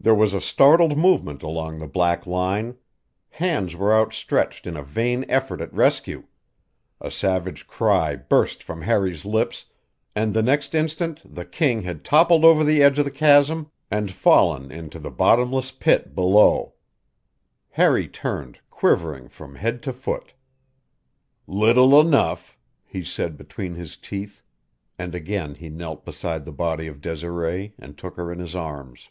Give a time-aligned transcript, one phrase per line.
[0.00, 2.76] There was a startled movement along the black line;
[3.30, 6.24] hands were outstretched in a vain effort at rescue;
[7.00, 9.66] a savage cry burst from Harry's lips,
[10.16, 14.10] and the next instant the king had toppled over the edge of the chasm and
[14.12, 16.72] fallen into the bottomless pit below.
[17.70, 20.32] Harry turned, quivering from head to foot.
[21.48, 24.42] "Little enough," he said between his teeth,
[24.98, 29.10] and again he knelt beside the body of Desiree and took her in his arms.